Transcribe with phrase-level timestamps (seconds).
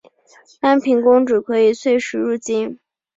[0.61, 2.79] 安平公主可以岁时入京。